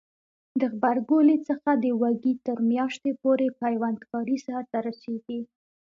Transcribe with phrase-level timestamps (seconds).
[0.59, 5.39] د غبرګولي څخه د وږي تر میاشتې پورې پیوند کاری سرته رسیږي.